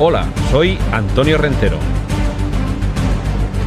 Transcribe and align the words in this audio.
Hola, 0.00 0.28
soy 0.50 0.76
Antonio 0.90 1.38
Rentero. 1.38 1.78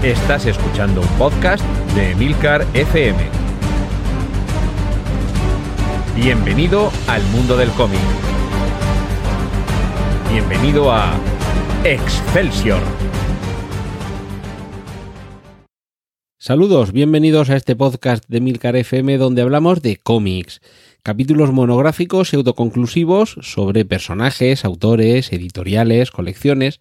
Estás 0.03 0.45
escuchando 0.45 0.99
un 0.99 1.07
podcast 1.17 1.63
de 1.95 2.11
Emilcar 2.11 2.67
FM. 2.73 3.17
Bienvenido 6.17 6.91
al 7.07 7.23
mundo 7.27 7.55
del 7.55 7.69
cómic. 7.69 8.01
Bienvenido 10.29 10.91
a 10.91 11.13
Excelsior. 11.85 12.81
Saludos, 16.37 16.91
bienvenidos 16.91 17.49
a 17.49 17.55
este 17.55 17.77
podcast 17.77 18.25
de 18.27 18.41
Milcar 18.41 18.75
FM 18.75 19.17
donde 19.17 19.43
hablamos 19.43 19.81
de 19.81 19.95
cómics, 19.95 20.61
capítulos 21.03 21.51
monográficos 21.51 22.33
y 22.33 22.35
autoconclusivos 22.35 23.37
sobre 23.41 23.85
personajes, 23.85 24.65
autores, 24.65 25.31
editoriales, 25.31 26.11
colecciones 26.11 26.79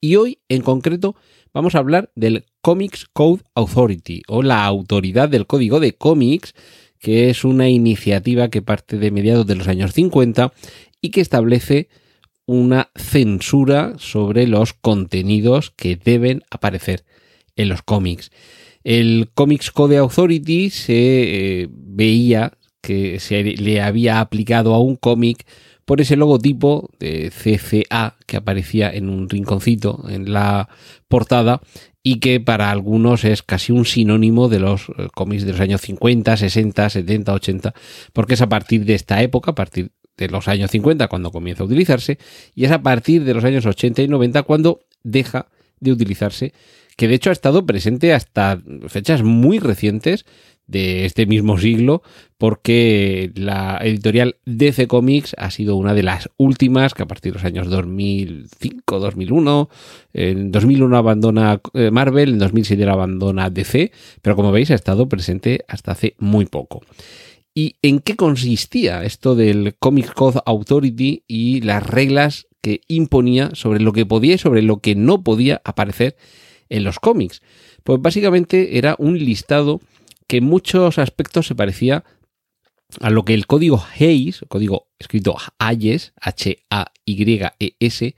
y 0.00 0.16
hoy 0.16 0.38
en 0.48 0.62
concreto 0.62 1.16
vamos 1.52 1.74
a 1.74 1.78
hablar 1.78 2.10
del 2.14 2.46
Comics 2.60 3.06
Code 3.12 3.42
Authority 3.54 4.22
o 4.28 4.42
la 4.42 4.64
autoridad 4.64 5.28
del 5.28 5.46
código 5.46 5.80
de 5.80 5.94
cómics 5.94 6.54
que 6.98 7.30
es 7.30 7.44
una 7.44 7.68
iniciativa 7.68 8.48
que 8.48 8.62
parte 8.62 8.98
de 8.98 9.10
mediados 9.10 9.46
de 9.46 9.56
los 9.56 9.68
años 9.68 9.92
50 9.92 10.52
y 11.00 11.10
que 11.10 11.20
establece 11.20 11.88
una 12.46 12.90
censura 12.94 13.94
sobre 13.98 14.46
los 14.46 14.72
contenidos 14.72 15.70
que 15.70 15.96
deben 15.96 16.42
aparecer 16.50 17.04
en 17.56 17.68
los 17.68 17.82
cómics. 17.82 18.30
El 18.84 19.30
Comics 19.34 19.70
Code 19.70 19.96
Authority 19.96 20.70
se 20.70 21.62
eh, 21.62 21.68
veía 21.70 22.52
que 22.84 23.18
se 23.20 23.42
le 23.42 23.80
había 23.80 24.20
aplicado 24.20 24.74
a 24.74 24.80
un 24.80 24.96
cómic 24.96 25.46
por 25.84 26.00
ese 26.00 26.16
logotipo 26.16 26.90
de 26.98 27.30
CCA 27.30 28.16
que 28.26 28.36
aparecía 28.36 28.90
en 28.92 29.08
un 29.08 29.28
rinconcito 29.28 30.04
en 30.08 30.32
la 30.32 30.68
portada 31.08 31.60
y 32.02 32.20
que 32.20 32.40
para 32.40 32.70
algunos 32.70 33.24
es 33.24 33.42
casi 33.42 33.72
un 33.72 33.86
sinónimo 33.86 34.48
de 34.48 34.60
los 34.60 34.88
eh, 34.90 35.08
cómics 35.14 35.44
de 35.44 35.52
los 35.52 35.60
años 35.60 35.80
50, 35.80 36.36
60, 36.36 36.90
70, 36.90 37.32
80, 37.32 37.74
porque 38.12 38.34
es 38.34 38.42
a 38.42 38.48
partir 38.48 38.84
de 38.84 38.94
esta 38.94 39.22
época, 39.22 39.52
a 39.52 39.54
partir 39.54 39.92
de 40.16 40.28
los 40.28 40.46
años 40.46 40.70
50 40.70 41.08
cuando 41.08 41.30
comienza 41.30 41.62
a 41.62 41.66
utilizarse 41.66 42.18
y 42.54 42.64
es 42.66 42.70
a 42.70 42.82
partir 42.82 43.24
de 43.24 43.34
los 43.34 43.44
años 43.44 43.66
80 43.66 44.02
y 44.02 44.08
90 44.08 44.42
cuando 44.42 44.80
deja 45.02 45.48
de 45.80 45.92
utilizarse, 45.92 46.52
que 46.96 47.08
de 47.08 47.14
hecho 47.14 47.30
ha 47.30 47.32
estado 47.32 47.66
presente 47.66 48.12
hasta 48.12 48.60
fechas 48.88 49.22
muy 49.22 49.58
recientes 49.58 50.24
de 50.66 51.04
este 51.04 51.26
mismo 51.26 51.58
siglo, 51.58 52.02
porque 52.38 53.32
la 53.34 53.78
editorial 53.82 54.36
DC 54.46 54.86
Comics 54.86 55.34
ha 55.38 55.50
sido 55.50 55.76
una 55.76 55.94
de 55.94 56.02
las 56.02 56.30
últimas 56.36 56.94
que 56.94 57.02
a 57.02 57.06
partir 57.06 57.32
de 57.32 57.38
los 57.38 57.44
años 57.44 57.68
2005, 57.68 58.98
2001, 58.98 59.68
en 60.12 60.52
2001 60.52 60.96
abandona 60.96 61.60
eh, 61.74 61.90
Marvel, 61.90 62.30
en 62.30 62.38
2007 62.38 62.84
abandona 62.84 63.50
DC, 63.50 63.92
pero 64.22 64.36
como 64.36 64.52
veis 64.52 64.70
ha 64.70 64.74
estado 64.74 65.08
presente 65.08 65.64
hasta 65.68 65.92
hace 65.92 66.14
muy 66.18 66.46
poco. 66.46 66.82
¿Y 67.54 67.76
en 67.82 68.00
qué 68.00 68.16
consistía 68.16 69.04
esto 69.04 69.36
del 69.36 69.76
Comic 69.78 70.12
Code 70.12 70.40
Authority 70.44 71.22
y 71.28 71.60
las 71.60 71.86
reglas 71.86 72.48
que 72.60 72.80
imponía 72.88 73.50
sobre 73.52 73.78
lo 73.78 73.92
que 73.92 74.06
podía 74.06 74.34
y 74.34 74.38
sobre 74.38 74.62
lo 74.62 74.78
que 74.78 74.96
no 74.96 75.22
podía 75.22 75.62
aparecer 75.64 76.16
en 76.68 76.82
los 76.82 76.98
cómics? 76.98 77.42
Pues 77.84 78.02
básicamente 78.02 78.76
era 78.78 78.96
un 78.98 79.18
listado 79.18 79.80
que 80.26 80.38
en 80.38 80.44
muchos 80.44 80.98
aspectos 80.98 81.46
se 81.46 81.54
parecía 81.54 82.04
a 83.00 83.10
lo 83.10 83.24
que 83.24 83.34
el 83.34 83.46
código 83.46 83.84
Hayes, 83.98 84.44
código 84.48 84.88
escrito 84.98 85.36
Hayes, 85.58 86.12
H-A-Y-E-S, 86.20 88.14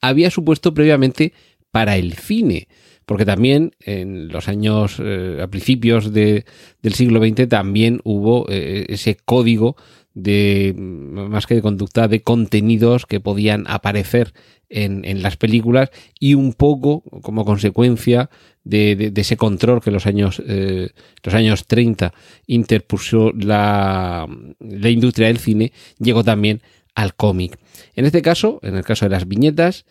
había 0.00 0.30
supuesto 0.30 0.74
previamente 0.74 1.32
para 1.70 1.96
el 1.96 2.14
cine. 2.14 2.68
Porque 3.06 3.24
también 3.24 3.72
en 3.80 4.28
los 4.28 4.46
años, 4.46 4.98
eh, 5.02 5.40
a 5.42 5.48
principios 5.48 6.12
del 6.12 6.44
siglo 6.92 7.18
XX, 7.18 7.48
también 7.48 8.00
hubo 8.04 8.46
eh, 8.48 8.86
ese 8.88 9.16
código 9.16 9.76
de, 10.14 10.74
más 10.76 11.46
que 11.46 11.54
de 11.54 11.62
conducta, 11.62 12.08
de 12.08 12.22
contenidos 12.22 13.06
que 13.06 13.20
podían 13.20 13.64
aparecer 13.68 14.32
en, 14.68 15.22
las 15.22 15.36
películas 15.36 15.90
y 16.18 16.34
un 16.34 16.52
poco 16.52 17.02
como 17.22 17.44
consecuencia 17.44 18.30
de, 18.64 19.12
ese 19.16 19.36
control 19.36 19.80
que 19.80 19.90
los 19.90 20.06
años, 20.06 20.42
eh, 20.46 20.90
los 21.22 21.34
años 21.34 21.66
30 21.66 22.12
interpuso 22.46 23.32
la, 23.32 24.28
la 24.60 24.88
industria 24.88 25.26
del 25.26 25.38
cine, 25.38 25.72
llegó 25.98 26.22
también 26.24 26.62
al 26.94 27.14
cómic. 27.14 27.58
En 27.94 28.04
este 28.04 28.22
caso, 28.22 28.60
en 28.62 28.76
el 28.76 28.84
caso 28.84 29.06
de 29.06 29.10
las 29.10 29.26
viñetas, 29.26 29.86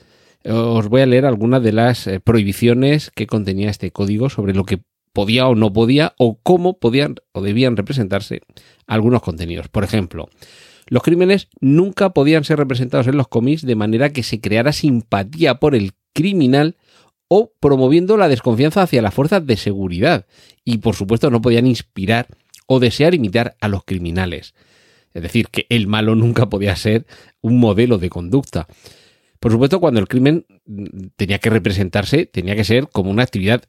os 0.46 0.88
voy 0.88 1.02
a 1.02 1.06
leer 1.06 1.26
algunas 1.26 1.62
de 1.62 1.74
las 1.74 2.08
eh, 2.08 2.20
prohibiciones 2.20 3.12
que 3.14 3.28
contenía 3.28 3.70
este 3.70 3.92
código 3.92 4.30
sobre 4.30 4.54
lo 4.54 4.64
que 4.64 4.80
podía 5.14 5.48
o 5.48 5.56
no 5.56 5.74
podía 5.74 6.14
o 6.18 6.40
cómo 6.42 6.80
podían 6.80 7.16
o 7.32 7.42
debían 7.42 7.78
representarse 7.78 8.42
algunos 8.88 9.22
contenidos. 9.22 9.68
Por 9.68 9.84
ejemplo, 9.84 10.30
los 10.88 11.04
crímenes 11.04 11.50
nunca 11.60 12.12
podían 12.12 12.44
ser 12.44 12.58
representados 12.58 13.08
en 13.08 13.18
los 13.18 13.28
cómics 13.28 13.66
de 13.66 13.76
manera 13.76 14.12
que 14.12 14.24
se 14.24 14.42
creara 14.42 14.74
simpatía 14.74 15.56
por 15.56 15.76
el 15.76 15.94
criminal 16.14 16.78
o 17.28 17.54
promoviendo 17.60 18.18
la 18.18 18.28
desconfianza 18.28 18.82
hacia 18.82 19.02
las 19.02 19.14
fuerzas 19.14 19.46
de 19.46 19.56
seguridad 19.56 20.26
y 20.66 20.80
por 20.80 20.96
supuesto 20.96 21.30
no 21.30 21.42
podían 21.42 21.68
inspirar 21.68 22.28
o 22.66 22.80
desear 22.80 23.14
imitar 23.14 23.56
a 23.62 23.68
los 23.68 23.84
criminales. 23.86 24.56
Es 25.14 25.24
decir, 25.24 25.48
que 25.50 25.66
el 25.70 25.88
malo 25.88 26.16
nunca 26.16 26.50
podía 26.50 26.76
ser 26.76 27.06
un 27.42 27.60
modelo 27.60 27.98
de 27.98 28.10
conducta. 28.10 28.68
Por 29.40 29.52
supuesto, 29.52 29.80
cuando 29.80 30.00
el 30.00 30.08
crimen 30.08 30.46
tenía 31.16 31.40
que 31.40 31.50
representarse, 31.50 32.26
tenía 32.26 32.56
que 32.56 32.64
ser 32.64 32.90
como 32.90 33.10
una 33.10 33.24
actividad 33.24 33.64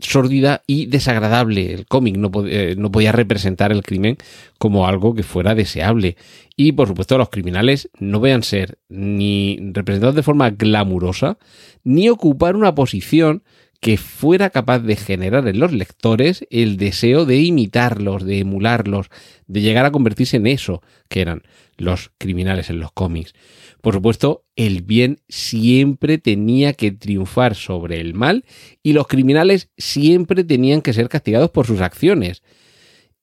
sórdida 0.00 0.62
y 0.66 0.86
desagradable. 0.86 1.72
El 1.72 1.86
cómic 1.86 2.16
no, 2.16 2.30
eh, 2.46 2.74
no, 2.76 2.90
podía 2.90 3.12
representar 3.12 3.72
el 3.72 3.82
crimen 3.82 4.16
como 4.58 4.86
algo 4.86 5.14
que 5.14 5.22
fuera 5.22 5.54
deseable. 5.54 6.16
Y 6.56 6.72
por 6.72 6.88
supuesto 6.88 7.18
los 7.18 7.30
criminales 7.30 7.90
no 7.98 8.20
vean 8.20 8.42
ser 8.42 8.78
ni 8.88 9.58
representados 9.72 10.14
de 10.14 10.22
forma 10.22 10.50
glamurosa, 10.50 11.38
ni 11.84 12.08
ocupar 12.08 12.56
una 12.56 12.74
posición 12.74 13.42
que 13.80 13.96
fuera 13.96 14.50
capaz 14.50 14.80
de 14.80 14.96
generar 14.96 15.46
en 15.46 15.60
los 15.60 15.72
lectores 15.72 16.44
el 16.50 16.76
deseo 16.76 17.24
de 17.24 17.38
imitarlos, 17.38 18.24
de 18.24 18.40
emularlos, 18.40 19.08
de 19.46 19.60
llegar 19.60 19.84
a 19.84 19.92
convertirse 19.92 20.36
en 20.36 20.48
eso 20.48 20.82
que 21.08 21.20
eran 21.20 21.42
los 21.76 22.10
criminales 22.18 22.70
en 22.70 22.80
los 22.80 22.90
cómics. 22.92 23.34
Por 23.80 23.94
supuesto, 23.94 24.44
el 24.56 24.82
bien 24.82 25.20
siempre 25.28 26.18
tenía 26.18 26.72
que 26.72 26.90
triunfar 26.90 27.54
sobre 27.54 28.00
el 28.00 28.14
mal 28.14 28.44
y 28.82 28.92
los 28.92 29.06
criminales 29.06 29.70
siempre 29.76 30.42
tenían 30.44 30.82
que 30.82 30.92
ser 30.92 31.08
castigados 31.08 31.50
por 31.50 31.66
sus 31.66 31.80
acciones. 31.80 32.42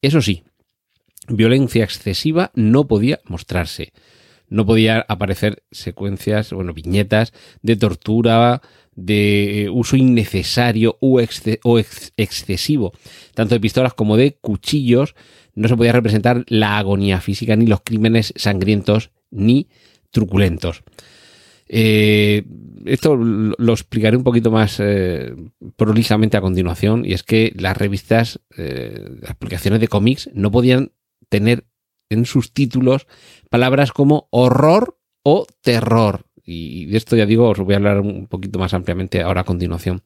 Eso 0.01 0.21
sí, 0.21 0.43
violencia 1.27 1.83
excesiva 1.83 2.51
no 2.55 2.88
podía 2.88 3.19
mostrarse. 3.25 3.91
No 4.47 4.66
podía 4.66 5.03
aparecer 5.07 5.63
secuencias, 5.71 6.53
bueno, 6.53 6.73
viñetas 6.73 7.33
de 7.61 7.75
tortura, 7.75 8.61
de 8.95 9.63
eh, 9.63 9.69
uso 9.69 9.97
innecesario 9.97 10.97
o, 11.01 11.19
excesivo, 11.19 12.93
tanto 13.33 13.55
de 13.55 13.59
pistolas 13.59 13.93
como 13.93 14.17
de 14.17 14.37
cuchillos. 14.39 15.16
No 15.55 15.67
se 15.67 15.75
podía 15.75 15.91
representar 15.91 16.45
la 16.47 16.77
agonía 16.77 17.22
física, 17.22 17.55
ni 17.55 17.66
los 17.66 17.81
crímenes 17.81 18.33
sangrientos, 18.35 19.11
ni 19.31 19.67
truculentos. 20.16 20.81
Eh, 21.68 22.44
esto 22.86 23.18
lo 23.18 23.74
explicaré 23.74 24.16
un 24.16 24.24
poquito 24.24 24.50
más 24.50 24.78
eh, 24.80 25.36
prolijamente 25.76 26.38
a 26.38 26.42
continuación, 26.42 27.03
y 27.03 27.12
es 27.12 27.24
que 27.24 27.52
las 27.58 27.76
revistas, 27.76 28.40
eh, 28.58 29.09
las 29.22 29.36
publicaciones 29.36 29.81
de 29.81 29.90
cómics, 29.90 30.30
no 30.34 30.52
podían 30.52 30.94
tener 31.28 31.66
en 32.09 32.26
sus 32.26 32.53
títulos 32.53 33.08
palabras 33.50 33.92
como 33.92 34.30
horror 34.31 34.97
o 35.22 35.46
terror. 35.62 36.22
Y 36.47 36.85
de 36.85 36.97
esto 36.97 37.18
ya 37.18 37.26
digo, 37.26 37.50
os 37.50 37.59
voy 37.59 37.73
a 37.73 37.78
hablar 37.78 38.00
un 38.00 38.28
poquito 38.28 38.58
más 38.58 38.73
ampliamente 38.73 39.22
ahora 39.22 39.41
a 39.41 39.46
continuación. 39.46 40.03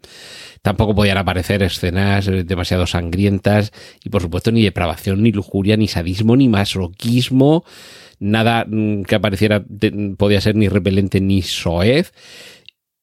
Tampoco 0.63 0.95
podían 0.95 1.17
aparecer 1.17 1.61
escenas 1.61 2.25
demasiado 2.45 2.87
sangrientas 2.87 3.73
y 4.01 4.09
por 4.09 4.21
supuesto 4.21 4.49
ni 4.49 4.63
depravación, 4.63 5.21
ni 5.21 5.33
lujuria, 5.33 5.75
ni 5.75 5.89
sadismo, 5.89 6.37
ni 6.37 6.47
masoquismo 6.47 7.65
nada 8.19 8.65
mm, 8.67 9.03
que 9.03 9.15
apareciera 9.15 9.63
podía 10.17 10.41
ser 10.41 10.55
ni 10.55 10.67
repelente 10.67 11.21
ni 11.21 11.41
soez. 11.41 12.11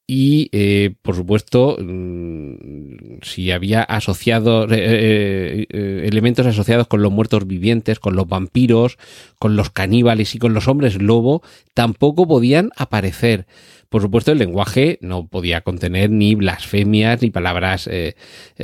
Y, 0.08 0.50
eh, 0.52 0.94
por 1.02 1.16
supuesto, 1.16 1.76
mm, 1.80 3.18
si 3.22 3.50
había 3.50 3.82
asociado 3.82 4.68
eh, 4.70 5.66
eh, 5.68 6.02
elementos 6.06 6.46
asociados 6.46 6.86
con 6.86 7.02
los 7.02 7.10
muertos 7.10 7.44
vivientes, 7.48 7.98
con 7.98 8.14
los 8.14 8.28
vampiros, 8.28 8.98
con 9.40 9.56
los 9.56 9.70
caníbales 9.70 10.36
y 10.36 10.38
con 10.38 10.54
los 10.54 10.68
hombres 10.68 11.02
lobo, 11.02 11.42
tampoco 11.74 12.28
podían 12.28 12.70
aparecer. 12.76 13.46
Por 13.88 14.00
supuesto, 14.00 14.30
el 14.30 14.38
lenguaje 14.38 14.98
no 15.00 15.26
podía 15.26 15.62
contener 15.62 16.10
ni 16.10 16.36
blasfemias, 16.36 17.22
ni 17.22 17.30
palabras 17.30 17.88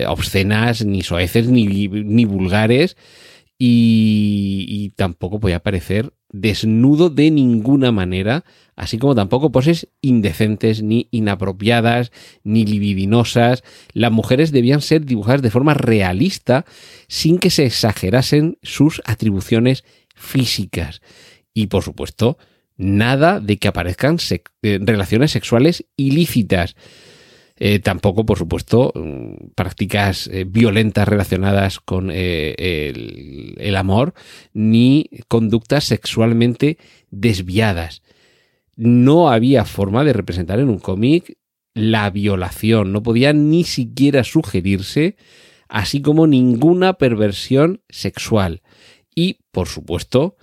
obscenas, 0.06 0.84
ni 0.84 1.02
soeces, 1.02 1.48
ni, 1.48 1.88
ni 1.88 2.24
vulgares 2.24 2.96
y, 3.64 4.92
tampoco 4.96 5.38
podía 5.38 5.56
aparecer 5.56 6.12
desnudo 6.30 7.10
de 7.10 7.30
ninguna 7.30 7.92
manera, 7.92 8.44
así 8.74 8.98
como 8.98 9.14
tampoco 9.14 9.52
poses 9.52 9.86
indecentes, 10.00 10.82
ni 10.82 11.06
inapropiadas, 11.12 12.10
ni 12.42 12.64
libidinosas. 12.64 13.62
Las 13.92 14.10
mujeres 14.10 14.50
debían 14.50 14.80
ser 14.80 15.04
dibujadas 15.04 15.42
de 15.42 15.50
forma 15.50 15.74
realista, 15.74 16.64
sin 17.06 17.38
que 17.38 17.50
se 17.50 17.64
exagerasen 17.64 18.58
sus 18.62 19.00
atribuciones 19.04 19.84
físicas. 20.16 21.00
Y 21.54 21.68
por 21.68 21.84
supuesto, 21.84 22.38
nada 22.76 23.38
de 23.38 23.58
que 23.58 23.68
aparezcan 23.68 24.16
eh, 24.30 24.80
relaciones 24.82 25.30
sexuales 25.30 25.84
ilícitas. 25.96 26.74
Eh, 27.64 27.78
tampoco, 27.78 28.26
por 28.26 28.38
supuesto, 28.38 28.92
mm, 28.92 29.52
prácticas 29.54 30.26
eh, 30.26 30.42
violentas 30.44 31.06
relacionadas 31.06 31.78
con 31.78 32.10
el, 32.10 33.54
el, 33.56 33.76
amor, 33.76 34.14
ni 34.52 35.08
conductas 35.28 35.84
sexualmente 35.84 36.76
desviadas. 37.12 38.02
No 38.74 39.30
había 39.30 39.64
forma 39.64 40.02
de 40.02 40.12
representar 40.12 40.58
en 40.58 40.70
un 40.70 40.80
cómic 40.80 41.38
la 41.72 42.10
violación, 42.10 42.90
no 42.90 43.04
podía 43.04 43.32
ni 43.32 43.62
siquiera 43.62 44.24
sugerirse, 44.24 45.14
así 45.68 46.02
como 46.02 46.26
ninguna 46.26 46.94
perversión 46.94 47.80
sexual. 47.88 48.62
Y, 49.14 49.38
por 49.52 49.68
supuesto, 49.68 50.36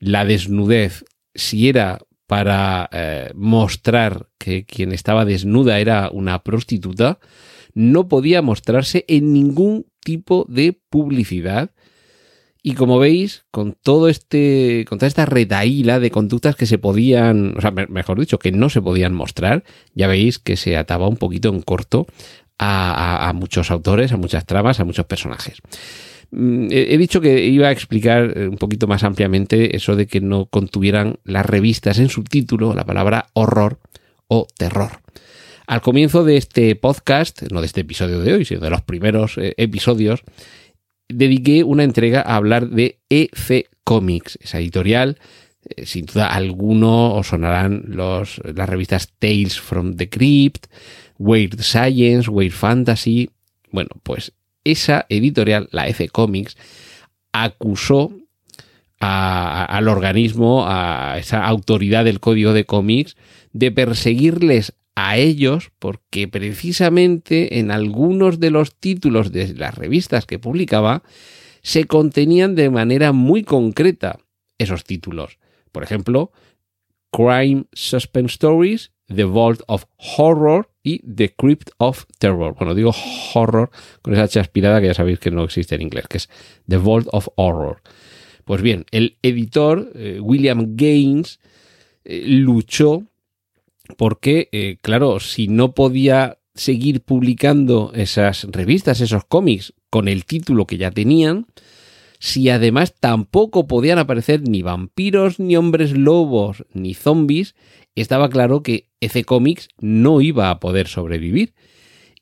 la 0.00 0.24
desnudez 0.24 1.04
si 1.32 1.68
era 1.68 2.00
para 2.30 2.88
eh, 2.92 3.32
mostrar 3.34 4.28
que 4.38 4.64
quien 4.64 4.92
estaba 4.92 5.24
desnuda 5.24 5.80
era 5.80 6.10
una 6.12 6.44
prostituta, 6.44 7.18
no 7.74 8.06
podía 8.06 8.40
mostrarse 8.40 9.04
en 9.08 9.32
ningún 9.32 9.86
tipo 9.98 10.46
de 10.48 10.78
publicidad. 10.90 11.72
Y 12.62 12.74
como 12.74 13.00
veis, 13.00 13.46
con 13.50 13.72
todo 13.72 14.08
este, 14.08 14.84
con 14.88 14.98
toda 14.98 15.08
esta 15.08 15.26
retaíla 15.26 15.98
de 15.98 16.12
conductas 16.12 16.54
que 16.54 16.66
se 16.66 16.78
podían, 16.78 17.58
o 17.58 17.60
sea, 17.60 17.72
mejor 17.72 18.20
dicho, 18.20 18.38
que 18.38 18.52
no 18.52 18.70
se 18.70 18.80
podían 18.80 19.12
mostrar, 19.12 19.64
ya 19.96 20.06
veis 20.06 20.38
que 20.38 20.56
se 20.56 20.76
ataba 20.76 21.08
un 21.08 21.16
poquito 21.16 21.48
en 21.48 21.62
corto 21.62 22.06
a 22.58 23.32
muchos 23.34 23.72
autores, 23.72 24.12
a 24.12 24.18
muchas 24.18 24.46
tramas, 24.46 24.78
a 24.78 24.84
muchos 24.84 25.06
personajes. 25.06 25.62
Mm, 26.30 26.68
he 26.70 26.96
dicho 26.96 27.20
que 27.20 27.44
iba 27.46 27.68
a 27.68 27.72
explicar 27.72 28.32
eh, 28.36 28.48
un 28.48 28.56
poquito 28.56 28.86
más 28.86 29.02
ampliamente 29.02 29.76
eso 29.76 29.96
de 29.96 30.06
que 30.06 30.20
no 30.20 30.46
contuvieran 30.46 31.18
las 31.24 31.44
revistas 31.44 31.98
en 31.98 32.08
su 32.08 32.22
título 32.22 32.74
la 32.74 32.84
palabra 32.84 33.26
horror 33.32 33.80
o 34.28 34.46
terror. 34.56 35.00
Al 35.66 35.80
comienzo 35.80 36.24
de 36.24 36.36
este 36.36 36.74
podcast, 36.76 37.42
no 37.50 37.60
de 37.60 37.66
este 37.66 37.82
episodio 37.82 38.20
de 38.20 38.32
hoy, 38.32 38.44
sino 38.44 38.60
de 38.60 38.70
los 38.70 38.82
primeros 38.82 39.38
eh, 39.38 39.54
episodios, 39.56 40.22
dediqué 41.08 41.64
una 41.64 41.84
entrega 41.84 42.20
a 42.22 42.36
hablar 42.36 42.68
de 42.68 43.00
EC 43.08 43.68
Comics, 43.84 44.38
esa 44.40 44.58
editorial. 44.58 45.18
Eh, 45.76 45.86
sin 45.86 46.06
duda 46.06 46.28
alguno 46.28 47.14
os 47.14 47.28
sonarán 47.28 47.84
las 47.88 48.38
revistas 48.68 49.12
Tales 49.18 49.60
from 49.60 49.96
the 49.96 50.08
Crypt, 50.08 50.66
Weird 51.18 51.60
Science, 51.60 52.30
Weird 52.30 52.52
Fantasy. 52.52 53.30
Bueno, 53.70 53.90
pues 54.02 54.32
esa 54.64 55.06
editorial, 55.08 55.68
la 55.72 55.88
F 55.88 56.08
Comics, 56.08 56.56
acusó 57.32 58.12
al 58.98 59.88
organismo, 59.88 60.66
a 60.66 61.16
esa 61.18 61.46
autoridad 61.46 62.04
del 62.04 62.20
código 62.20 62.52
de 62.52 62.66
cómics, 62.66 63.16
de 63.52 63.72
perseguirles 63.72 64.74
a 64.94 65.16
ellos 65.16 65.70
porque 65.78 66.28
precisamente 66.28 67.58
en 67.58 67.70
algunos 67.70 68.40
de 68.40 68.50
los 68.50 68.74
títulos 68.74 69.32
de 69.32 69.54
las 69.54 69.74
revistas 69.74 70.26
que 70.26 70.38
publicaba 70.38 71.02
se 71.62 71.84
contenían 71.84 72.54
de 72.54 72.68
manera 72.68 73.12
muy 73.12 73.42
concreta 73.42 74.18
esos 74.58 74.84
títulos. 74.84 75.38
Por 75.72 75.82
ejemplo, 75.82 76.32
Crime 77.10 77.64
Suspense 77.72 78.34
Stories, 78.34 78.92
The 79.06 79.24
Vault 79.24 79.62
of 79.66 79.84
Horror 79.96 80.69
y 80.82 81.00
The 81.00 81.34
Crypt 81.34 81.70
of 81.78 82.04
Terror. 82.18 82.54
Bueno, 82.56 82.74
digo 82.74 82.94
horror 83.34 83.70
con 84.02 84.14
esa 84.14 84.28
chaspirada 84.28 84.80
que 84.80 84.88
ya 84.88 84.94
sabéis 84.94 85.18
que 85.18 85.30
no 85.30 85.44
existe 85.44 85.74
en 85.74 85.82
inglés, 85.82 86.06
que 86.08 86.18
es 86.18 86.28
The 86.68 86.78
Vault 86.78 87.08
of 87.12 87.28
Horror. 87.36 87.82
Pues 88.44 88.62
bien, 88.62 88.86
el 88.90 89.16
editor 89.22 89.92
eh, 89.94 90.18
William 90.20 90.76
Gaines 90.76 91.40
eh, 92.04 92.24
luchó 92.26 93.04
porque, 93.96 94.48
eh, 94.52 94.78
claro, 94.82 95.20
si 95.20 95.48
no 95.48 95.74
podía 95.74 96.38
seguir 96.54 97.02
publicando 97.02 97.92
esas 97.94 98.46
revistas, 98.50 99.00
esos 99.00 99.24
cómics, 99.24 99.74
con 99.88 100.08
el 100.08 100.24
título 100.24 100.66
que 100.66 100.78
ya 100.78 100.90
tenían, 100.90 101.46
si 102.18 102.50
además 102.50 102.94
tampoco 102.98 103.66
podían 103.66 103.98
aparecer 103.98 104.42
ni 104.46 104.62
vampiros, 104.62 105.40
ni 105.40 105.56
hombres 105.56 105.96
lobos, 105.96 106.64
ni 106.72 106.94
zombies, 106.94 107.54
estaba 107.94 108.28
claro 108.28 108.62
que 108.62 108.89
ese 109.00 109.24
Comics 109.24 109.68
no 109.78 110.20
iba 110.20 110.50
a 110.50 110.60
poder 110.60 110.88
sobrevivir. 110.88 111.54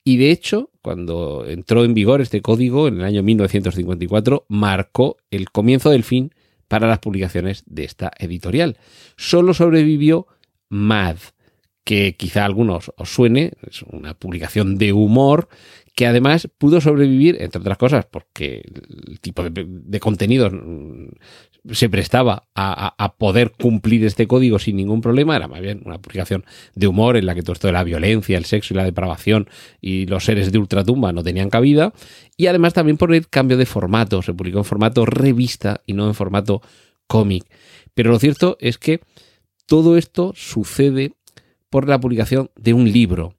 Y 0.04 0.16
de 0.16 0.30
hecho, 0.30 0.70
cuando 0.80 1.44
entró 1.46 1.84
en 1.84 1.92
vigor 1.92 2.20
este 2.20 2.40
código 2.40 2.88
en 2.88 2.98
el 2.98 3.04
año 3.04 3.22
1954, 3.22 4.46
marcó 4.48 5.18
el 5.30 5.50
comienzo 5.50 5.90
del 5.90 6.04
fin 6.04 6.32
para 6.66 6.86
las 6.86 7.00
publicaciones 7.00 7.64
de 7.66 7.84
esta 7.84 8.10
editorial. 8.18 8.78
Solo 9.16 9.52
sobrevivió 9.54 10.26
Mad, 10.68 11.16
que 11.84 12.16
quizá 12.16 12.42
a 12.42 12.46
algunos 12.46 12.92
os 12.96 13.08
suene, 13.10 13.52
es 13.68 13.82
una 13.82 14.14
publicación 14.14 14.76
de 14.76 14.92
humor 14.92 15.48
que 15.98 16.06
además 16.06 16.48
pudo 16.58 16.80
sobrevivir, 16.80 17.38
entre 17.40 17.60
otras 17.60 17.76
cosas, 17.76 18.06
porque 18.06 18.62
el 19.08 19.18
tipo 19.18 19.42
de, 19.42 19.66
de 19.66 19.98
contenidos 19.98 20.52
se 21.72 21.88
prestaba 21.88 22.46
a, 22.54 23.14
poder 23.18 23.50
cumplir 23.50 24.04
este 24.04 24.28
código 24.28 24.60
sin 24.60 24.76
ningún 24.76 25.00
problema, 25.00 25.34
era 25.34 25.48
más 25.48 25.60
bien 25.60 25.82
una 25.84 25.98
publicación 26.00 26.44
de 26.76 26.86
humor 26.86 27.16
en 27.16 27.26
la 27.26 27.34
que 27.34 27.42
todo 27.42 27.54
esto 27.54 27.66
de 27.66 27.72
la 27.72 27.82
violencia, 27.82 28.38
el 28.38 28.44
sexo 28.44 28.74
y 28.74 28.76
la 28.76 28.84
depravación 28.84 29.48
y 29.80 30.06
los 30.06 30.24
seres 30.24 30.52
de 30.52 30.58
ultratumba 30.58 31.12
no 31.12 31.24
tenían 31.24 31.50
cabida, 31.50 31.92
y 32.36 32.46
además 32.46 32.74
también 32.74 32.96
por 32.96 33.12
el 33.12 33.28
cambio 33.28 33.56
de 33.56 33.66
formato, 33.66 34.22
se 34.22 34.34
publicó 34.34 34.58
en 34.58 34.64
formato 34.64 35.04
revista 35.04 35.82
y 35.84 35.94
no 35.94 36.06
en 36.06 36.14
formato 36.14 36.62
cómic. 37.08 37.44
Pero 37.94 38.12
lo 38.12 38.20
cierto 38.20 38.56
es 38.60 38.78
que 38.78 39.00
todo 39.66 39.96
esto 39.96 40.32
sucede 40.36 41.14
por 41.70 41.88
la 41.88 41.98
publicación 41.98 42.52
de 42.54 42.72
un 42.72 42.92
libro, 42.92 43.34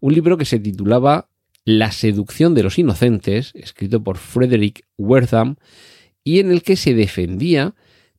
un 0.00 0.12
libro 0.12 0.36
que 0.36 0.44
se 0.44 0.58
titulaba 0.58 1.30
La 1.64 1.92
seducción 1.92 2.54
de 2.54 2.62
los 2.62 2.78
inocentes, 2.78 3.52
escrito 3.54 4.02
por 4.02 4.18
Frederick 4.18 4.84
Wertham, 4.98 5.56
y 6.24 6.40
en 6.40 6.50
el 6.50 6.62
que 6.62 6.76
se 6.76 6.94
defendía 6.94 7.74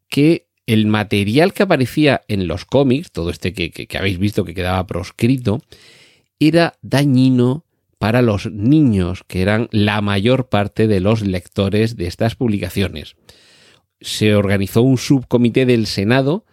que 0.10 0.48
el 0.66 0.88
material 0.88 1.54
que 1.54 1.64
aparecía 1.64 2.22
en 2.28 2.48
los 2.48 2.66
cómics, 2.66 3.12
todo 3.12 3.30
este 3.30 3.54
que, 3.54 3.88
habéis 3.98 4.18
visto 4.18 4.46
que 4.46 4.54
quedaba 4.54 4.86
proscrito, 4.88 5.62
era 6.40 6.78
dañino 6.82 7.66
para 7.98 8.22
los 8.22 8.52
niños, 8.52 9.24
que 9.28 9.42
eran 9.42 9.70
la 9.72 10.02
mayor 10.02 10.50
parte 10.50 10.88
de 10.88 11.00
los 11.00 11.22
lectores 11.22 11.96
de 11.96 12.08
estas 12.08 12.36
publicaciones. 12.36 13.16
Se 14.02 14.36
organizó 14.36 14.82
un 14.82 14.98
subcomité 14.98 15.66
del 15.66 15.86
Senado 15.86 16.46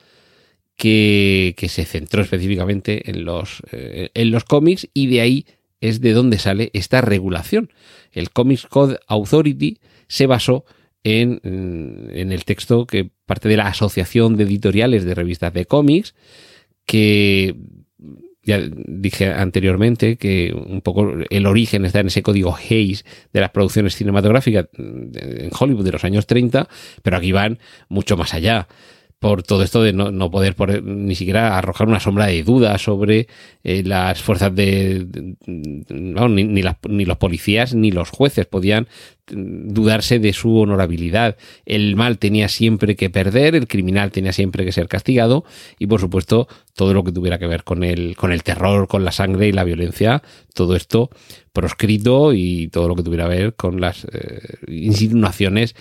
que, 0.77 1.55
se 1.69 1.85
centró 1.85 2.23
específicamente 2.23 3.11
en 3.11 3.25
los, 3.25 3.63
eh, 3.73 4.11
en 4.15 4.31
los 4.31 4.45
cómics 4.45 4.89
y 4.95 5.09
de 5.09 5.21
ahí 5.21 5.47
es 5.81 6.01
de 6.01 6.13
donde 6.13 6.39
sale 6.39 6.71
esta 6.73 7.01
regulación. 7.01 7.73
El 8.13 8.31
Comics 8.31 8.67
Code 8.67 8.99
Authority 9.07 9.79
se 10.09 10.27
basó 10.27 10.65
en, 11.05 11.41
el 12.13 12.45
texto 12.45 12.87
que 12.87 13.11
parte 13.27 13.49
de 13.49 13.57
la 13.57 13.69
Asociación 13.69 14.37
de 14.37 14.45
Editoriales 14.45 15.05
de 15.05 15.15
Revistas 15.15 15.53
de 15.53 15.67
Cómics, 15.67 16.15
que 16.85 17.57
ya 18.43 18.61
dije 18.87 19.33
anteriormente 19.33 20.17
que 20.17 20.53
un 20.55 20.81
poco 20.81 21.13
el 21.29 21.47
origen 21.47 21.85
está 21.85 22.01
en 22.01 22.09
ese 22.09 22.23
código 22.23 22.57
Hayes 22.57 23.05
de 23.33 23.41
las 23.41 23.51
producciones 23.51 23.95
cinematográficas 23.95 24.67
en 24.77 25.51
Hollywood 25.59 25.85
de 25.85 25.93
los 25.93 26.05
años 26.05 26.27
30, 26.27 26.69
pero 27.03 27.17
aquí 27.17 27.33
van 27.33 27.59
mucho 27.89 28.17
más 28.17 28.35
allá 28.35 28.67
por 29.21 29.43
todo 29.43 29.63
esto 29.63 29.83
de 29.83 29.93
no, 29.93 30.31
poder 30.31 30.83
ni 30.83 31.15
siquiera 31.15 31.59
arrojar 31.59 31.87
una 31.87 32.01
sombra 32.01 32.27
de 32.27 32.43
duda 32.43 32.79
sobre 32.79 33.29
eh, 33.63 33.83
las 33.85 34.23
fuerzas 34.23 34.55
de... 34.55 35.07
ni, 35.47 36.45
ni, 36.45 37.05
los 37.05 37.17
policías 37.19 37.75
ni 37.75 37.91
los 37.91 38.09
jueces 38.09 38.47
podían 38.47 38.89
dudarse 39.29 40.21
de 40.21 40.33
su 40.33 40.57
honorabilidad. 40.57 41.37
El 41.67 41.97
mal 41.97 42.17
tenía 42.17 42.49
siempre 42.49 42.97
que 42.97 43.11
perder, 43.11 43.55
el 43.55 43.69
criminal 43.69 44.11
tenía 44.11 44.33
siempre 44.33 44.65
que 44.65 44.73
ser 44.73 44.89
castigado 44.89 45.45
y 45.79 45.87
por 45.87 46.01
supuesto 46.01 46.49
todo 46.75 46.95
lo 46.95 47.05
que 47.05 47.13
tuviera 47.13 47.39
que 47.39 47.47
ver 47.47 47.63
con 47.63 47.85
el, 47.85 48.17
con 48.17 48.33
el 48.33 48.43
terror, 48.43 48.89
con 48.89 49.05
la 49.05 49.13
sangre 49.13 49.49
y 49.49 49.53
la 49.53 49.65
violencia, 49.65 50.23
todo 50.55 50.75
esto 50.75 51.11
proscrito 51.53 52.33
y 52.33 52.69
todo 52.69 52.89
lo 52.89 52.97
que 52.97 53.03
tuviera 53.03 53.29
que 53.29 53.37
ver 53.37 53.55
con 53.55 53.83
las 53.83 54.07
eh, 54.07 54.57
insinuaciones 54.67 55.75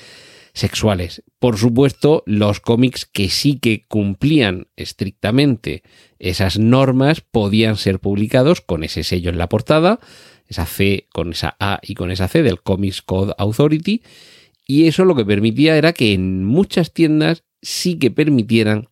sexuales. 0.60 1.24
Por 1.40 1.58
supuesto, 1.58 2.24
los 2.26 2.60
cómics 2.60 3.06
que 3.06 3.30
sí 3.30 3.60
que 3.60 3.86
cumplían 3.88 4.68
estrictamente 4.76 5.84
esas 6.20 6.60
normas 6.60 7.22
podían 7.22 7.78
ser 7.78 8.00
publicados 8.00 8.62
con 8.62 8.84
ese 8.84 9.04
sello 9.04 9.30
en 9.30 9.38
la 9.38 9.50
portada, 9.50 10.00
esa 10.48 10.66
C 10.66 11.08
con 11.14 11.32
esa 11.32 11.56
A 11.60 11.80
y 11.82 11.96
con 11.96 12.12
esa 12.12 12.28
C 12.28 12.44
del 12.44 12.62
Comics 12.62 13.02
Code 13.02 13.34
Authority, 13.38 14.02
Y 14.66 14.88
eso 14.88 15.04
lo 15.04 15.16
que 15.16 15.26
permitía 15.26 15.78
era 15.78 15.94
que 15.94 16.14
en 16.14 16.46
muchas 16.46 16.94
tiendas 16.94 17.44
sí 17.62 17.98
que 17.98 18.12
permitieran 18.12 18.90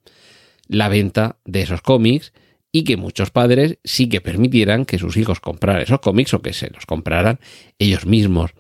la 0.68 0.90
venta 0.90 1.38
de 1.46 1.62
esos 1.62 1.82
cómics 1.82 2.34
y 2.72 2.84
que 2.84 2.98
muchos 2.98 3.32
padres 3.32 3.78
sí 3.84 4.10
que 4.10 4.22
permitieran 4.22 4.86
que 4.86 5.00
sus 5.00 5.18
hijos 5.18 5.40
compraran 5.40 5.82
esos 5.82 6.00
cómics 6.00 6.34
o 6.34 6.42
que 6.42 6.54
se 6.54 6.70
los 6.70 6.86
compraran 6.86 7.40
ellos 7.80 8.06
mismos. 8.06 8.52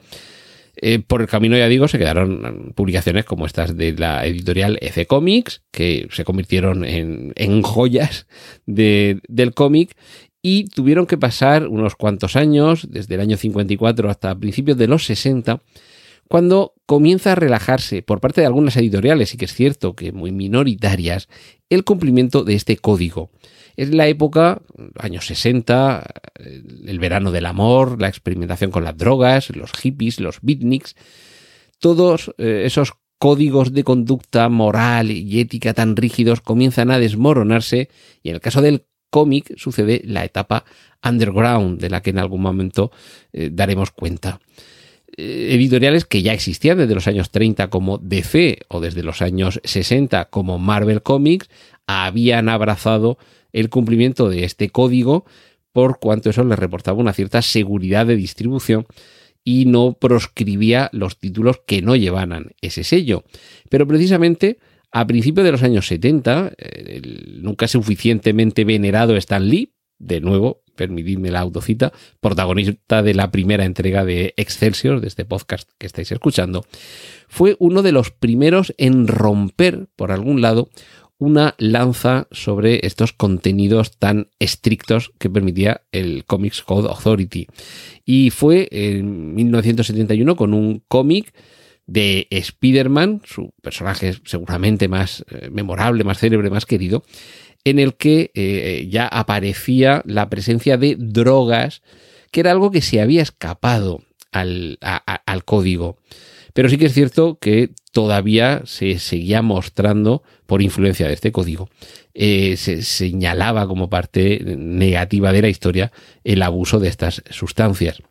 Eh, 0.80 1.00
por 1.00 1.22
el 1.22 1.28
camino, 1.28 1.58
ya 1.58 1.68
digo, 1.68 1.88
se 1.88 1.98
quedaron 1.98 2.74
publicaciones 2.76 3.26
como 3.26 3.48
estas 3.48 3.76
de 3.76 3.94
la 3.94 4.26
editorial 4.26 4.78
EC 4.80 5.08
Comics, 5.08 5.64
que 5.72 6.08
se 6.12 6.24
convirtieron 6.24 6.86
en, 6.86 7.62
joyas 7.64 8.28
del 8.68 9.54
cómic 9.56 9.98
y 10.44 10.66
tuvieron 10.66 11.08
que 11.08 11.18
pasar 11.18 11.68
unos 11.68 11.96
cuantos 11.96 12.36
años, 12.36 12.88
desde 12.92 13.16
el 13.16 13.22
año 13.22 13.38
54 13.38 14.10
hasta 14.10 14.36
principios 14.36 14.78
de 14.78 14.88
los 14.88 15.04
60, 15.06 15.62
cuando 16.30 16.76
comienza 16.86 17.32
a 17.32 17.36
relajarse 17.36 18.04
por 18.04 18.20
parte 18.20 18.42
de 18.42 18.48
algunas 18.48 18.78
editoriales, 18.78 19.34
y 19.34 19.38
que 19.38 19.46
es 19.46 19.54
cierto 19.54 19.96
que 19.96 20.12
muy 20.12 20.32
minoritarias, 20.32 21.28
el 21.70 21.86
cumplimiento 21.86 22.44
de 22.44 22.54
este 22.54 22.78
código. 22.78 23.32
Es 23.78 23.94
la 23.94 24.08
época, 24.08 24.64
años 24.98 25.28
60, 25.28 26.04
el 26.88 27.00
verano 27.00 27.32
del 27.32 27.46
amor, 27.46 28.02
la 28.02 28.08
experimentación 28.08 28.72
con 28.72 28.84
las 28.84 28.98
drogas, 28.98 29.56
los 29.56 29.72
hippies, 29.72 30.20
los 30.20 30.40
beatniks, 30.42 30.96
todos 31.80 32.34
eh, 32.40 32.64
esos 32.66 32.94
códigos 33.20 33.74
de 33.74 33.84
conducta 33.84 34.50
moral 34.50 35.12
y 35.12 35.40
ética 35.40 35.76
tan 35.76 35.96
rígidos 35.96 36.42
comienzan 36.42 36.90
a 36.90 36.98
desmoronarse 36.98 37.90
y 38.24 38.30
en 38.30 38.36
el 38.36 38.42
caso 38.42 38.64
del 38.64 38.86
cómic 39.12 39.56
sucede 39.58 40.02
la 40.06 40.26
etapa 40.26 40.66
underground 41.04 41.80
de 41.80 41.92
la 41.92 42.02
que 42.02 42.10
en 42.10 42.20
algún 42.20 42.42
momento 42.42 42.92
eh, 43.32 43.50
daremos 43.52 43.92
cuenta. 43.92 44.40
Eh, 45.16 45.50
editoriales 45.52 46.06
que 46.06 46.24
ya 46.24 46.34
existían 46.34 46.80
desde 46.80 46.96
los 46.96 47.08
años 47.08 47.30
30 47.30 47.70
como 47.70 48.00
DC 48.00 48.60
o 48.70 48.80
desde 48.80 49.04
los 49.04 49.22
años 49.22 49.62
60 49.64 50.26
como 50.26 50.58
Marvel 50.58 51.04
Comics 51.04 51.48
habían 51.86 52.50
abrazado 52.50 53.18
el 53.54 53.70
cumplimiento 53.70 54.30
de 54.30 54.44
este 54.44 54.70
código 54.70 55.26
por 55.72 56.00
cuanto 56.00 56.30
eso 56.30 56.44
les 56.44 56.58
reportaba 56.58 56.98
una 56.98 57.14
cierta 57.14 57.42
seguridad 57.42 58.06
de 58.06 58.16
distribución 58.16 58.88
y 59.44 59.66
no 59.66 59.94
proscribía 59.94 60.90
los 60.92 61.20
títulos 61.20 61.62
que 61.66 61.82
no 61.82 61.96
llevaran 61.96 62.52
ese 62.62 62.84
sello. 62.84 63.24
Pero 63.70 63.88
precisamente 63.88 64.58
a 64.92 65.06
principios 65.06 65.46
de 65.46 65.52
los 65.52 65.64
años 65.64 65.88
70, 65.88 66.54
el 66.58 67.42
nunca 67.44 67.68
suficientemente 67.68 68.66
venerado 68.66 69.16
Stan 69.16 69.48
Lee, 69.48 69.74
de 70.00 70.22
nuevo, 70.22 70.64
permitidme 70.76 71.32
la 71.32 71.42
autocita, 71.42 71.92
protagonista 72.22 73.04
de 73.04 73.14
la 73.14 73.32
primera 73.32 73.66
entrega 73.66 74.06
de 74.06 74.34
Excelsior, 74.38 75.02
de 75.02 75.08
este 75.08 75.26
podcast 75.26 75.70
que 75.78 75.88
estáis 75.88 76.12
escuchando, 76.12 76.66
fue 77.28 77.58
uno 77.60 77.82
de 77.82 77.92
los 77.92 78.12
primeros 78.12 78.74
en 78.78 79.08
romper, 79.08 79.88
por 79.96 80.12
algún 80.12 80.42
lado, 80.42 80.70
una 81.20 81.56
lanza 81.58 82.28
sobre 82.32 82.86
estos 82.86 83.12
contenidos 83.14 83.98
tan 83.98 84.30
estrictos 84.40 85.12
que 85.18 85.30
permitía 85.30 85.82
el 85.92 86.26
Comics 86.26 86.62
Code 86.62 86.90
Authority. 86.90 87.48
Y 88.06 88.30
fue 88.30 88.68
en 88.72 89.34
1971 89.34 90.36
con 90.36 90.54
un 90.54 90.84
cómic 90.88 91.34
de 91.88 92.28
Spider-Man, 92.30 93.22
su 93.26 93.54
personaje 93.62 94.16
seguramente 94.26 94.88
más 94.88 95.26
eh, 95.32 95.50
memorable, 95.50 96.04
más 96.04 96.20
célebre, 96.20 96.50
más 96.50 96.66
querido, 96.66 97.04
en 97.64 97.80
el 97.80 97.96
que 97.96 98.32
eh, 98.36 98.88
ya 98.90 99.08
aparecía 99.08 100.04
la 100.06 100.30
presencia 100.30 100.78
de 100.78 100.96
drogas, 100.98 101.82
que 102.32 102.42
era 102.42 102.52
algo 102.52 102.72
que 102.72 102.82
se 102.82 103.02
había 103.02 103.22
escapado 103.22 104.04
al, 104.32 104.78
al 104.82 105.46
código. 105.46 105.98
Pero 106.58 106.70
sí 106.70 106.78
que 106.80 106.88
es 106.88 106.94
cierto 106.96 107.38
que 107.40 107.70
todavía 107.92 108.64
se 108.66 108.98
seguía 108.98 109.44
mostrando, 109.44 110.24
por 110.48 110.64
influencia 110.64 111.08
de 111.08 111.14
este 111.14 111.32
código, 111.32 111.70
eh, 112.16 112.58
se 112.58 112.82
señalaba 112.82 113.68
como 113.68 113.92
parte 113.92 114.42
negativa 114.44 115.32
de 115.32 115.44
la 115.44 115.50
historia 115.50 115.92
el 116.24 116.42
abuso 116.42 116.80
de 116.80 116.88
estas 116.88 117.22
sustancias. 117.30 118.02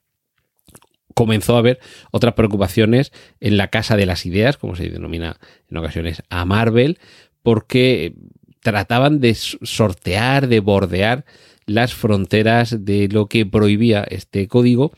Comenzó 1.12 1.56
a 1.56 1.58
haber 1.58 1.80
otras 2.12 2.34
preocupaciones 2.34 3.10
en 3.40 3.56
la 3.56 3.66
Casa 3.66 3.96
de 3.96 4.06
las 4.06 4.24
Ideas, 4.26 4.58
como 4.58 4.76
se 4.76 4.90
denomina 4.90 5.40
en 5.68 5.78
ocasiones 5.78 6.22
a 6.30 6.44
Marvel, 6.44 7.00
porque 7.42 8.14
trataban 8.60 9.18
de 9.18 9.34
sortear, 9.34 10.46
de 10.46 10.60
bordear 10.60 11.24
las 11.66 11.94
fronteras 11.94 12.84
de 12.84 13.08
lo 13.08 13.26
que 13.26 13.44
prohibía 13.44 14.04
este 14.08 14.46
código 14.46 14.92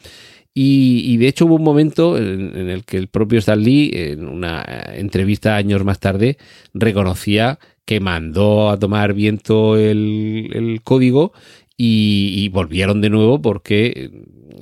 y, 0.54 1.16
de 1.18 1.28
hecho 1.28 1.46
hubo 1.46 1.54
un 1.54 1.62
momento 1.62 2.18
en, 2.18 2.68
el 2.68 2.84
que 2.84 2.96
el 2.96 3.08
propio 3.08 3.38
Stan 3.38 3.62
Lee, 3.62 3.90
en 3.94 4.26
una 4.26 4.64
entrevista 4.92 5.56
años 5.56 5.84
más 5.84 6.00
tarde, 6.00 6.36
reconocía 6.74 7.58
que 7.84 8.00
mandó 8.00 8.70
a 8.70 8.78
tomar 8.78 9.14
viento 9.14 9.76
el, 9.76 10.80
código 10.82 11.32
y, 11.76 12.48
volvieron 12.48 13.00
de 13.00 13.10
nuevo 13.10 13.40
porque 13.40 14.10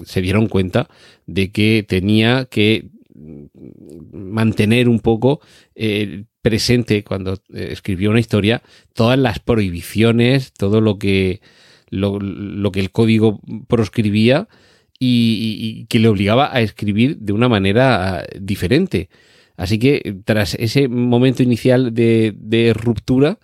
se 0.04 0.20
dieron 0.20 0.48
cuenta 0.48 0.88
de 1.26 1.50
que 1.50 1.84
tenía 1.88 2.44
que 2.44 2.90
mantener 4.12 4.90
un 4.90 5.00
poco 5.00 5.40
eh, 5.74 6.24
presente 6.42 7.04
cuando 7.04 7.34
eh, 7.54 7.68
escribió 7.70 8.10
una 8.10 8.20
historia 8.20 8.62
todas 8.92 9.18
las 9.18 9.38
prohibiciones, 9.38 10.52
todo 10.52 10.82
lo 10.82 10.98
que, 10.98 11.40
lo 11.88 12.70
que 12.70 12.80
el 12.80 12.90
código 12.90 13.40
proscribía 13.66 14.46
y, 14.98 15.86
que 15.86 15.98
le 15.98 16.08
obligaba 16.08 16.54
a 16.54 16.60
escribir 16.60 17.18
de 17.18 17.32
una 17.32 17.48
manera 17.48 18.18
ah, 18.18 18.24
diferente. 18.40 19.08
Así 19.56 19.78
que 19.78 20.16
tras 20.24 20.54
ese 20.54 20.88
momento 20.88 21.42
inicial 21.42 21.94
de, 21.94 22.74
ruptura, 22.76 23.38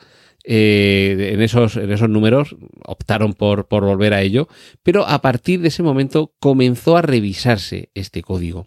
eh, 0.44 1.30
en, 1.32 1.40
esos, 1.40 1.76
en 1.76 1.90
esos 1.92 2.09
números 2.09 2.56
optaron 2.85 3.32
por, 3.32 3.68
por 3.68 3.85
volver 3.85 4.12
a 4.12 4.23
ello, 4.23 4.49
pero 4.82 5.06
a 5.06 5.23
partir 5.23 5.61
de 5.61 5.68
ese 5.68 5.82
momento 5.82 6.35
comenzó 6.38 6.97
a 6.97 7.02
revisarse 7.02 7.90
este 7.94 8.23
código 8.23 8.66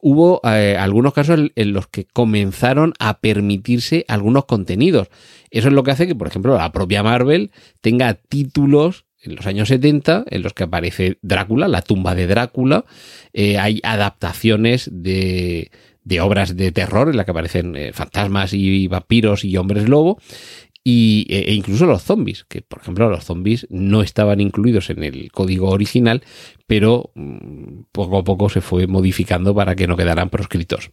hubo 0.00 0.40
eh, 0.44 0.76
algunos 0.78 1.12
casos 1.12 1.50
en 1.54 1.72
los 1.72 1.88
que 1.88 2.04
comenzaron 2.04 2.92
a 2.98 3.18
permitirse 3.18 4.04
algunos 4.08 4.44
contenidos. 4.44 5.08
Eso 5.50 5.66
es 5.68 5.74
lo 5.74 5.82
que 5.82 5.90
hace 5.90 6.06
que, 6.06 6.14
por 6.14 6.28
ejemplo, 6.28 6.56
la 6.56 6.70
propia 6.70 7.02
Marvel 7.02 7.50
tenga 7.80 8.14
títulos 8.14 9.05
en 9.22 9.36
los 9.36 9.46
años 9.46 9.68
70 9.68 10.24
en 10.28 10.42
los 10.42 10.52
que 10.52 10.64
aparece 10.64 11.18
Drácula, 11.22 11.68
la 11.68 11.82
tumba 11.82 12.14
de 12.14 12.26
Drácula. 12.26 12.84
Eh, 13.32 13.58
hay 13.58 13.80
adaptaciones 13.82 14.88
de, 14.92 15.70
obras 16.20 16.56
de 16.56 16.72
terror 16.72 17.08
en 17.08 17.16
las 17.16 17.24
que 17.24 17.32
aparecen 17.32 17.76
eh, 17.76 17.92
fantasmas 17.92 18.52
y 18.52 18.86
vampiros 18.88 19.44
y 19.44 19.56
hombres 19.56 19.88
lobo. 19.88 20.18
Y, 20.88 21.26
e, 21.28 21.50
e 21.50 21.54
incluso 21.54 21.84
los 21.84 22.04
zombies, 22.04 22.44
que 22.44 22.62
por 22.62 22.80
ejemplo 22.80 23.10
los 23.10 23.24
zombies 23.24 23.66
no 23.70 24.02
estaban 24.02 24.40
incluidos 24.40 24.88
en 24.88 25.02
el 25.02 25.32
código 25.32 25.70
original, 25.70 26.22
pero 26.68 27.10
mm, 27.16 27.86
poco 27.90 28.18
a 28.18 28.24
poco 28.24 28.48
se 28.48 28.60
fue 28.60 28.86
modificando 28.86 29.52
para 29.52 29.74
que 29.74 29.88
no 29.88 29.96
quedaran 29.96 30.30
proscritos. 30.30 30.90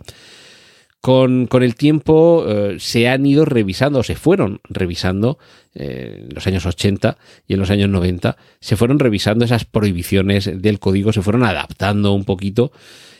Con, 1.03 1.50
el 1.51 1.75
tiempo 1.75 2.45
eh, 2.48 2.77
se 2.79 3.10
han 3.10 3.25
ido 3.25 3.43
revisando, 3.43 4.03
se 4.03 4.15
fueron 4.15 4.62
revisando 4.69 5.38
eh, 5.75 6.27
en 6.29 6.33
los 6.33 6.48
años 6.48 6.65
80 6.65 7.17
y 7.45 7.55
en 7.55 7.60
los 7.60 7.72
años 7.72 7.89
90, 7.89 8.38
se 8.62 8.77
fueron 8.77 9.00
revisando 9.00 9.43
esas 9.43 9.65
prohibiciones 9.65 10.50
del 10.62 10.79
código, 10.79 11.12
se 11.12 11.22
fueron 11.22 11.43
adaptando 11.43 12.13
un 12.13 12.24
poquito. 12.24 12.72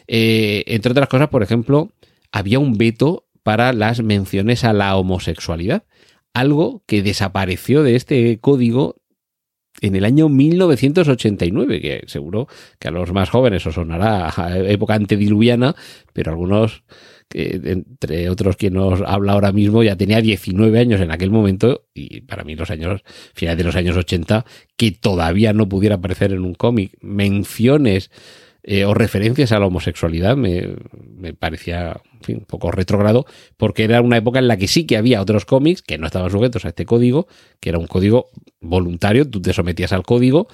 Eh, 0.08 0.63
entre 0.68 0.94
otras 0.94 1.10
cosas, 1.10 1.28
por 1.28 1.44
ejemplo, 1.44 1.92
había 2.32 2.58
un 2.58 2.78
veto 2.78 3.25
para 3.44 3.74
las 3.74 4.02
menciones 4.02 4.63
a 4.63 4.72
la 4.72 4.96
homosexualidad, 4.96 5.84
algo 6.34 6.84
que 6.86 7.04
desapareció 7.04 7.84
de 7.84 7.98
este 7.98 8.40
código 8.40 8.96
en 9.82 9.98
el 9.98 10.06
año 10.06 10.30
1989, 10.30 11.82
que 11.82 12.04
seguro 12.08 12.48
que 12.80 12.88
a 12.88 12.92
los 12.92 13.12
más 13.12 13.30
jóvenes 13.30 13.68
os 13.68 13.75
sonará 13.75 14.34
época 14.70 14.94
antediluviana, 14.94 15.75
pero 16.13 16.32
algunos 16.32 16.86
entre 17.34 18.30
otros 18.30 18.56
quien 18.56 18.74
nos 18.74 19.02
habla 19.02 19.34
ahora 19.34 19.52
mismo, 19.52 19.84
ya 19.84 19.96
tenía 19.96 20.22
19 20.22 20.80
años 20.80 21.02
en 21.02 21.12
aquel 21.12 21.32
momento 21.32 21.86
y 21.94 22.22
para 22.22 22.44
mí 22.44 22.56
los 22.56 22.70
años, 22.70 23.02
finales 23.34 23.58
de 23.58 23.63
los 23.63 23.75
años 23.75 23.98
80, 23.98 24.46
que 24.78 24.92
todavía 24.92 25.54
no 25.54 25.68
pudiera 25.68 25.96
aparecer 25.96 26.32
en 26.32 26.46
un 26.46 26.54
cómic. 26.54 26.98
Menciones 27.02 28.12
eh, 28.66 28.86
o 28.86 28.94
referencias 28.94 29.52
a 29.52 29.60
la 29.60 29.66
homosexualidad 29.66 30.38
me, 30.38 30.75
parecía 31.38 32.02
un 32.30 32.46
poco 32.46 32.72
retrogrado 32.72 33.25
porque 33.58 33.84
era 33.84 34.02
una 34.02 34.16
época 34.16 34.40
en 34.40 34.48
la 34.48 34.56
que 34.56 34.70
sí 34.70 34.86
que 34.86 34.96
había 34.96 35.22
otros 35.22 35.44
cómics 35.44 35.82
que 35.82 35.98
no 35.98 36.06
estaban 36.06 36.32
sujetos 36.32 36.63
a 36.63 36.70
este 36.70 36.86
código, 36.86 37.28
que 37.60 37.70
era 37.70 37.78
un 37.78 37.88
código 37.88 38.30
voluntario, 38.62 39.30
tú 39.30 39.42
te 39.42 39.52
sometías 39.52 39.92
al 39.92 40.04
código 40.04 40.48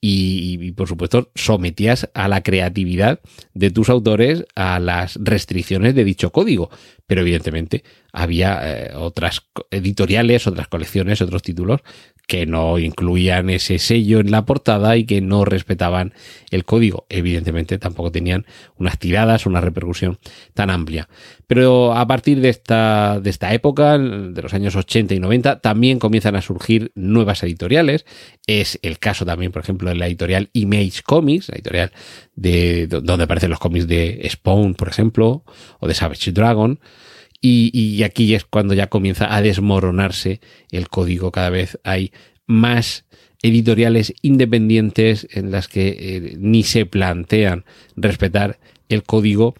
y, 0.00 0.72
por 0.72 0.88
supuesto 0.88 1.30
sometías 1.34 2.10
a 2.14 2.28
la 2.28 2.42
creatividad 2.42 3.20
de 3.54 3.70
tus 3.70 3.88
autores 3.88 4.44
a 4.54 4.78
las 4.78 5.18
restricciones 5.20 5.94
de 5.94 6.04
dicho 6.04 6.30
código. 6.30 6.70
pero 7.06 7.22
evidentemente 7.22 7.84
había 8.16 8.60
eh, 8.62 8.92
otras 8.94 9.46
editoriales, 9.70 10.46
otras 10.46 10.68
colecciones, 10.68 11.20
otros 11.20 11.42
títulos 11.42 11.82
que 12.26 12.44
no 12.44 12.78
incluían 12.78 13.50
ese 13.50 13.78
sello 13.78 14.18
en 14.18 14.32
la 14.32 14.44
portada 14.44 14.96
y 14.96 15.04
que 15.04 15.20
no 15.20 15.44
respetaban 15.44 16.12
el 16.50 16.64
código. 16.64 17.06
Evidentemente 17.08 17.78
tampoco 17.78 18.10
tenían 18.10 18.46
unas 18.76 18.98
tiradas, 18.98 19.46
una 19.46 19.60
repercusión 19.60 20.18
tan 20.52 20.70
amplia. 20.70 21.08
Pero 21.46 21.94
a 21.94 22.06
partir 22.06 22.40
de 22.40 22.48
esta, 22.48 23.20
de 23.20 23.30
esta 23.30 23.54
época, 23.54 23.96
de 23.96 24.42
los 24.42 24.54
años 24.54 24.74
80 24.74 25.14
y 25.14 25.20
90, 25.20 25.60
también 25.60 26.00
comienzan 26.00 26.34
a 26.34 26.42
surgir 26.42 26.90
nuevas 26.96 27.42
editoriales. 27.44 28.04
Es 28.48 28.80
el 28.82 28.98
caso 28.98 29.24
también, 29.24 29.52
por 29.52 29.62
ejemplo, 29.62 29.88
de 29.90 29.96
la 29.96 30.08
editorial 30.08 30.50
Image 30.52 31.02
Comics, 31.04 31.48
la 31.50 31.56
editorial 31.56 31.92
de, 32.34 32.88
donde 32.88 33.24
aparecen 33.24 33.50
los 33.50 33.60
cómics 33.60 33.86
de 33.86 34.26
Spawn, 34.28 34.74
por 34.74 34.88
ejemplo, 34.88 35.44
o 35.78 35.86
de 35.86 35.94
Savage 35.94 36.32
Dragon. 36.32 36.80
Y, 37.40 38.02
aquí 38.02 38.34
es 38.34 38.44
cuando 38.44 38.74
ya 38.74 38.88
comienza 38.88 39.34
a 39.34 39.40
desmoronarse 39.42 40.40
el 40.70 40.88
código. 40.88 41.30
Cada 41.30 41.50
vez 41.50 41.78
hay 41.84 42.12
más 42.46 43.04
editoriales 43.42 44.14
independientes 44.22 45.28
en 45.30 45.50
las 45.50 45.68
que 45.68 45.88
eh, 45.88 46.36
ni 46.38 46.62
se 46.62 46.86
plantean 46.86 47.64
respetar 47.96 48.58
el 48.88 49.02
código 49.02 49.54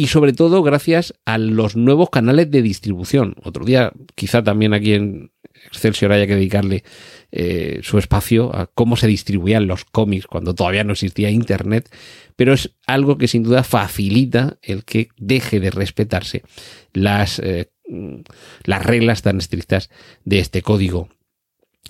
y 0.00 0.06
sobre 0.06 0.32
todo 0.32 0.62
gracias 0.62 1.12
a 1.26 1.36
los 1.36 1.76
nuevos 1.76 2.08
canales 2.08 2.50
de 2.50 2.62
distribución. 2.62 3.34
Otro 3.42 3.66
día, 3.66 3.92
quizá 4.14 4.42
también 4.42 4.72
aquí 4.72 4.94
en 4.94 5.30
Excelsior 5.66 6.10
haya 6.12 6.26
que 6.26 6.36
dedicarle 6.36 6.84
eh, 7.32 7.80
su 7.82 7.98
espacio 7.98 8.56
a 8.56 8.64
cómo 8.64 8.96
se 8.96 9.06
distribuían 9.06 9.66
los 9.66 9.84
cómics 9.84 10.26
cuando 10.26 10.54
todavía 10.54 10.84
no 10.84 10.94
existía 10.94 11.28
Internet, 11.28 11.94
pero 12.34 12.54
es 12.54 12.74
algo 12.86 13.18
que 13.18 13.28
sin 13.28 13.42
duda 13.42 13.62
facilita 13.62 14.56
el 14.62 14.84
que 14.84 15.08
deje 15.18 15.60
de 15.60 15.70
respetarse 15.70 16.44
las, 16.94 17.38
eh, 17.40 17.68
las 18.64 18.82
reglas 18.82 19.20
tan 19.20 19.36
estrictas 19.36 19.90
de 20.24 20.38
este 20.38 20.62
código. 20.62 21.10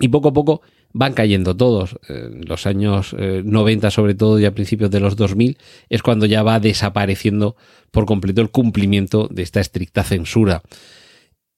Y 0.01 0.09
poco 0.09 0.31
a 0.31 0.33
poco 0.33 0.63
van 0.93 1.13
cayendo 1.15 1.57
todos. 1.57 1.99
En 2.09 2.45
los 2.47 2.67
años 2.67 3.15
90 3.15 3.89
eh, 3.89 3.91
sobre 3.91 4.15
todo 4.15 4.39
y 4.39 4.45
a 4.45 4.55
principios 4.55 4.91
de 4.91 5.01
los 5.01 5.17
2000 5.17 5.59
es 5.89 6.03
cuando 6.03 6.27
ya 6.27 6.43
va 6.43 6.61
desapareciendo 6.61 7.57
por 7.91 8.07
completo 8.07 8.41
el 8.41 8.51
cumplimiento 8.51 9.29
de 9.31 9.43
esta 9.43 9.61
estricta 9.61 10.05
censura. 10.05 10.63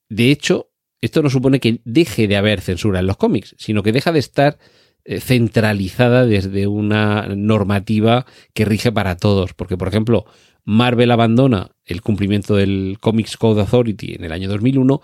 De 0.09 0.31
hecho, 0.31 0.71
esto 1.01 1.23
no 1.23 1.31
supone 1.31 1.61
que 1.61 1.81
deje 1.85 2.29
de 2.29 2.37
haber 2.37 2.61
censura 2.61 3.01
en 3.01 3.07
los 3.07 3.17
cómics, 3.17 3.55
sino 3.59 3.83
que 3.83 3.93
deja 3.93 4.13
de 4.13 4.19
estar 4.19 4.59
eh, 5.05 5.21
centralizada 5.21 6.27
desde 6.27 6.67
una 6.69 7.27
normativa 7.35 8.25
que 8.55 8.65
rige 8.65 8.93
para 8.93 9.17
todos. 9.17 9.53
Porque, 9.55 9.77
por 9.77 9.89
ejemplo, 9.89 10.27
Marvel 10.65 11.11
abandona 11.11 11.73
el 11.85 12.03
cumplimiento 12.03 12.55
del 12.55 12.99
Comics 13.01 13.37
Code 13.37 13.63
Authority 13.63 14.15
en 14.15 14.25
el 14.25 14.33
año 14.33 14.49
2001, 14.49 15.01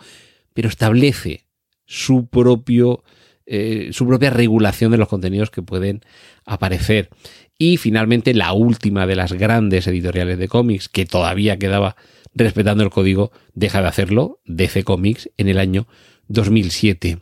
pero 0.54 0.68
establece 0.68 1.47
su 1.85 2.28
propio 2.28 3.02
eh, 3.50 3.88
su 3.92 4.06
propia 4.06 4.28
regulación 4.28 4.92
de 4.92 4.98
los 4.98 5.08
contenidos 5.08 5.50
que 5.50 5.62
pueden 5.62 6.02
aparecer. 6.44 7.08
Y 7.56 7.78
finalmente 7.78 8.34
la 8.34 8.52
última 8.52 9.06
de 9.06 9.16
las 9.16 9.32
grandes 9.32 9.86
editoriales 9.86 10.38
de 10.38 10.48
cómics 10.48 10.90
que 10.90 11.06
todavía 11.06 11.58
quedaba 11.58 11.96
respetando 12.34 12.84
el 12.84 12.90
código 12.90 13.32
deja 13.54 13.80
de 13.80 13.88
hacerlo, 13.88 14.40
DC 14.44 14.84
Comics, 14.84 15.30
en 15.38 15.48
el 15.48 15.58
año 15.58 15.88
2007. 16.28 17.20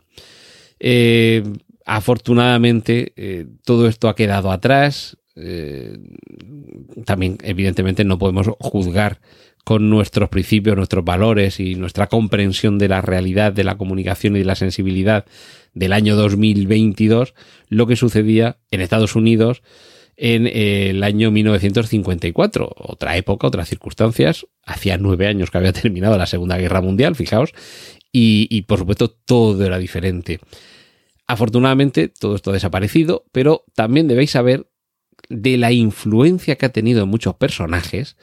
Eh, 0.79 1.43
afortunadamente 1.85 3.13
eh, 3.15 3.45
todo 3.63 3.87
esto 3.87 4.09
ha 4.09 4.15
quedado 4.15 4.51
atrás. 4.51 5.17
también 7.05 7.37
evidentemente 7.43 8.03
no 8.03 8.17
podemos 8.17 8.49
juzgar 8.59 9.21
con 9.67 9.89
nuestros 9.89 10.29
principios, 10.29 10.77
nuestros 10.77 11.03
valores 11.03 11.59
y 11.59 11.75
nuestra 11.75 12.07
comprensión 12.07 12.77
de 12.77 12.87
la 12.87 13.01
realidad, 13.01 13.51
de 13.51 13.65
la 13.65 13.75
comunicación 13.75 14.37
y 14.37 14.39
de 14.39 14.45
la 14.45 14.55
sensibilidad 14.55 15.25
del 15.73 15.91
año 15.91 16.15
2022 16.15 17.33
lo 17.67 17.85
que 17.85 17.97
sucedía 17.97 18.59
en 18.71 18.79
Estados 18.79 19.17
Unidos 19.17 19.63
en 20.15 20.47
eh, 20.47 20.91
el 20.91 21.03
año 21.03 21.31
1954, 21.31 22.75
otra 22.77 23.17
época, 23.17 23.47
otras 23.47 23.67
circunstancias. 23.67 24.47
Hacía 24.63 24.97
nueve 24.97 25.27
años 25.27 25.51
que 25.51 25.57
había 25.57 25.73
terminado 25.73 26.17
la 26.17 26.27
Segunda 26.27 26.57
Guerra 26.57 26.79
Mundial, 26.79 27.17
fijaos, 27.17 27.51
y, 28.09 28.47
y 28.49 28.61
por 28.61 28.79
supuesto 28.79 29.09
todo 29.09 29.65
era 29.65 29.79
diferente. 29.79 30.39
Afortunadamente 31.27 32.07
todo 32.07 32.35
esto 32.35 32.51
ha 32.51 32.53
desaparecido, 32.53 33.25
pero 33.33 33.65
también 33.75 34.07
debéis 34.07 34.31
saber 34.31 34.69
de 35.27 35.57
la 35.57 35.73
influencia 35.73 36.55
que 36.55 36.67
ha 36.67 36.71
tenido 36.71 37.03
en 37.03 37.09
muchos 37.09 37.35
personajes 37.35 38.15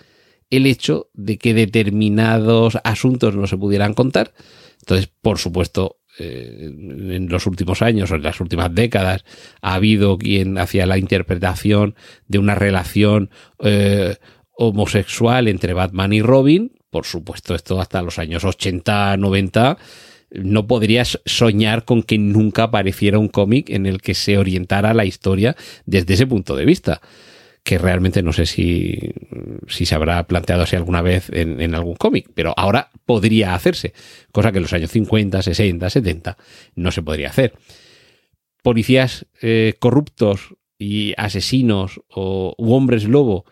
el 0.50 0.66
hecho 0.66 1.10
de 1.14 1.38
que 1.38 1.54
determinados 1.54 2.78
asuntos 2.84 3.36
no 3.36 3.46
se 3.46 3.56
pudieran 3.56 3.94
contar. 3.94 4.32
Entonces, 4.80 5.08
por 5.22 5.38
supuesto, 5.38 5.98
eh, 6.18 6.70
en 6.70 7.28
los 7.28 7.46
últimos 7.46 7.82
años 7.82 8.10
o 8.10 8.14
en 8.14 8.22
las 8.22 8.40
últimas 8.40 8.72
décadas 8.74 9.24
ha 9.62 9.74
habido 9.74 10.16
quien 10.16 10.58
hacía 10.58 10.86
la 10.86 10.98
interpretación 10.98 11.96
de 12.28 12.38
una 12.38 12.54
relación 12.54 13.30
eh, 13.62 14.16
homosexual 14.52 15.48
entre 15.48 15.72
Batman 15.72 16.12
y 16.12 16.22
Robin. 16.22 16.72
Por 16.90 17.04
supuesto, 17.04 17.54
esto 17.54 17.80
hasta 17.80 18.02
los 18.02 18.18
años 18.18 18.44
80, 18.44 19.16
90 19.16 19.78
no 20.30 20.66
podrías 20.66 21.20
soñar 21.24 21.84
con 21.84 22.02
que 22.02 22.18
nunca 22.18 22.64
apareciera 22.64 23.18
un 23.18 23.28
cómic 23.28 23.70
en 23.70 23.86
el 23.86 24.00
que 24.00 24.14
se 24.14 24.36
orientara 24.36 24.92
la 24.92 25.04
historia 25.04 25.56
desde 25.86 26.14
ese 26.14 26.26
punto 26.26 26.56
de 26.56 26.64
vista 26.64 27.00
que 27.64 27.78
realmente 27.78 28.22
no 28.22 28.34
sé 28.34 28.44
si, 28.44 28.98
si 29.68 29.86
se 29.86 29.94
habrá 29.94 30.26
planteado 30.26 30.62
así 30.62 30.76
alguna 30.76 31.00
vez 31.00 31.30
en, 31.32 31.74
algún 31.74 31.96
cómic, 31.96 32.30
pero 32.34 32.52
ahora 32.58 32.90
podría 33.06 33.54
hacerse, 33.54 33.94
cosa 34.32 34.52
que 34.52 34.58
en 34.58 34.64
los 34.64 34.72
años 34.74 34.90
50, 34.90 35.40
60, 35.40 35.90
70 35.90 36.36
no 36.76 36.92
se 36.92 37.02
podría 37.02 37.30
hacer. 37.30 37.54
Policías 38.62 39.26
eh, 39.40 39.74
corruptos 39.78 40.56
y 40.78 41.14
asesinos 41.16 42.02
o, 42.08 42.54
u 42.58 42.74
hombres 42.74 43.04
lobo 43.04 43.46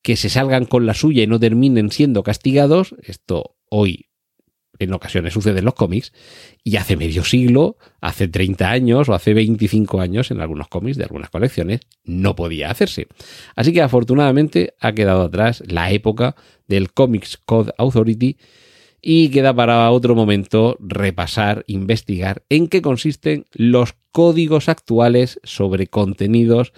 que 0.00 0.14
se 0.14 0.28
salgan 0.28 0.66
con 0.66 0.86
la 0.86 0.94
suya 0.94 1.24
y 1.24 1.26
no 1.26 1.40
terminen 1.40 1.90
siendo 1.90 2.22
castigados, 2.22 2.94
esto 3.02 3.56
hoy 3.68 4.05
en 4.78 4.92
ocasiones 4.92 5.32
sucede 5.32 5.58
en 5.60 5.64
los 5.64 5.74
cómics, 5.74 6.12
y 6.64 6.76
hace 6.76 6.96
medio 6.96 7.24
siglo, 7.24 7.76
hace 8.00 8.28
30 8.28 8.70
años 8.70 9.08
o 9.08 9.14
hace 9.14 9.34
25 9.34 10.00
años 10.00 10.30
en 10.30 10.40
algunos 10.40 10.68
cómics 10.68 10.96
de 10.96 11.04
algunas 11.04 11.30
colecciones 11.30 11.80
no 12.04 12.36
podía 12.36 12.70
hacerse. 12.70 13.08
Así 13.54 13.72
que 13.72 13.82
afortunadamente 13.82 14.74
ha 14.80 14.92
quedado 14.92 15.22
atrás 15.22 15.62
la 15.66 15.90
época 15.90 16.36
del 16.68 16.92
Comics 16.92 17.36
Code 17.36 17.72
Authority 17.78 18.36
y 19.00 19.28
queda 19.28 19.54
para 19.54 19.90
otro 19.90 20.14
momento 20.14 20.76
repasar, 20.80 21.64
investigar 21.68 22.42
en 22.48 22.66
qué 22.66 22.82
consisten 22.82 23.46
los 23.52 23.94
códigos 24.10 24.68
actuales 24.68 25.38
sobre 25.44 25.86
contenidos 25.86 26.72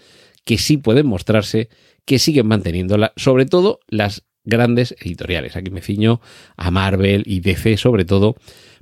que 0.45 0.59
sí 0.59 0.77
pueden 0.77 1.07
mostrarse, 1.07 1.69
que 2.05 2.19
siguen 2.19 2.47
manteniéndola, 2.47 3.13
sobre 3.17 3.47
todo 3.47 3.81
las 3.89 4.25
grandes 4.49 4.95
editoriales. 5.01 5.57
Aquí 5.57 5.71
me 5.71 5.83
ciño 5.83 6.21
a 6.57 6.71
Marvel 6.71 7.23
y 7.27 7.41
DC 7.41 7.77
sobre 7.77 8.05
todo, 8.05 8.37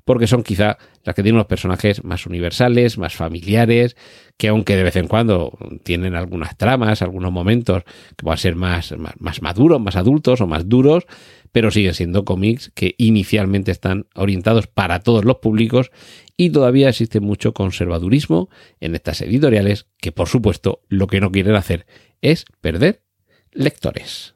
porque 0.06 0.28
son 0.28 0.44
quizá 0.44 0.78
las 1.04 1.14
que 1.14 1.22
tienen 1.22 1.34
unos 1.34 1.48
personajes 1.48 2.04
más 2.04 2.26
universales, 2.26 2.96
más 2.96 3.14
familiares, 3.14 3.96
que 4.36 4.48
aunque 4.48 4.76
de 4.76 4.84
vez 4.84 4.96
en 4.96 5.08
cuando 5.08 5.58
tienen 5.82 6.14
algunas 6.14 6.56
tramas, 6.56 7.02
algunos 7.02 7.32
momentos 7.32 7.82
que 8.16 8.22
puedan 8.22 8.38
ser 8.38 8.54
más, 8.54 8.94
más, 9.18 9.42
maduros, 9.42 9.80
más 9.80 9.96
adultos 9.96 10.40
o 10.40 10.46
más 10.46 10.68
duros, 10.68 11.06
pero 11.50 11.72
siguen 11.72 11.94
siendo 11.94 12.24
cómics 12.24 12.70
que 12.74 12.94
inicialmente 12.98 13.72
están 13.72 14.06
orientados 14.14 14.68
para 14.68 15.00
todos 15.00 15.24
los 15.24 15.38
públicos 15.38 15.90
y 16.36 16.50
todavía 16.50 16.88
existe 16.88 17.18
mucho 17.18 17.52
conservadurismo 17.52 18.48
en 18.78 18.94
estas 18.94 19.22
editoriales 19.22 19.86
que 19.98 20.12
por 20.12 20.28
supuesto 20.28 20.82
lo 20.88 21.08
que 21.08 21.20
no 21.20 21.32
quieren 21.32 21.56
hacer 21.56 21.86
es 22.20 22.44
perder 22.60 23.02
lectores. 23.50 24.35